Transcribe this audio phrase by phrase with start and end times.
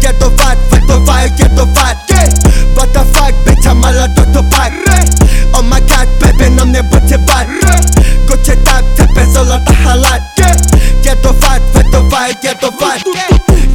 [0.00, 1.96] Get to fat, fat to fire, get to fat
[2.76, 4.72] What the fuck, bitch, I'm all out to back
[5.54, 7.46] Oh my god, baby, na mnie, bo cię bar
[8.26, 10.22] Gocie tam, ciebie solo ta halat
[11.02, 13.02] Get to fat, fat to fire, get to fat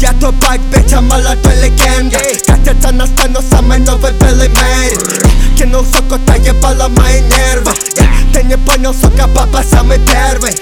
[0.00, 4.48] Ja to back, bitch, I'm all out to legenda Kacia na stano, same nowe były
[4.48, 7.72] made Кинул соко, та ебала мои нервы
[8.32, 10.52] Ты не понял, сука, папа самый первый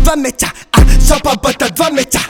[0.00, 2.20] Два меча, а, жопа будто два меча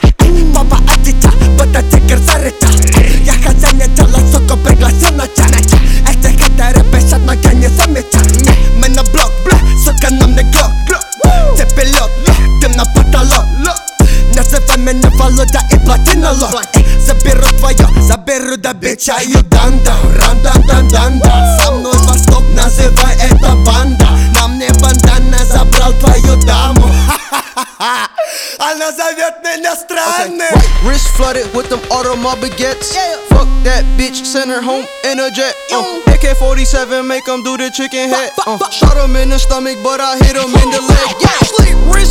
[14.81, 16.65] Называй меня Володя и платинолог
[16.99, 21.21] Заберу твое, заберу до бича Юданда Ран-дан-дан-дан
[21.61, 28.09] Со мной восток, называй это банда На мне бандана, забрал твою даму Ха-ха-ха
[28.59, 32.93] Она зовет меня странным Wrist flooded with them automobile baguettes.
[33.29, 35.55] Fuck that bitch, send her home in a jet.
[35.73, 38.31] Uh, AK 47, make him do the chicken head.
[38.45, 41.15] Uh, shot him in the stomach, but I hit him in the leg.
[41.19, 42.10] Yeah, slit wrist,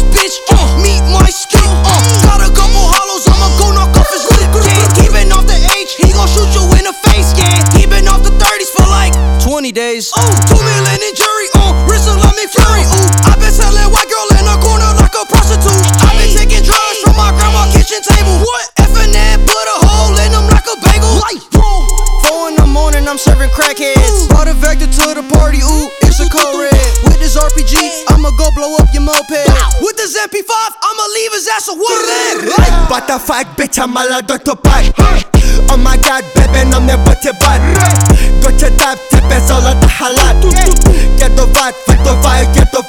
[9.71, 10.11] days.
[10.11, 11.47] Ooh, two million in jury.
[11.63, 12.83] Ooh, wrist let me McFlurry.
[12.83, 15.71] Ooh, I been selling white girl in a corner like a prostitute.
[16.03, 18.43] I been taking drugs from my grandma's kitchen table.
[18.43, 18.65] What?
[18.83, 19.15] Effing
[19.47, 21.11] put a hole in them like a bagel.
[21.23, 21.81] Light boom.
[22.27, 24.27] Four in the morning, I'm serving crackheads.
[24.27, 25.63] Brought a vector to the party.
[25.63, 26.75] Ooh, it's a cold red.
[27.07, 29.47] With this RPG, I'ma go blow up your moped.
[29.79, 32.49] With this MP5, I'ma leave his ass a word.
[32.59, 33.79] Like, what the fuck, bitch?
[33.79, 34.91] I'm allowed to pack.
[35.71, 37.80] Oh my god, baby, I'm there, but your butt.
[38.81, 40.41] Tam, ciebie solo ta halat
[41.17, 42.80] Get the fire, get to fat What the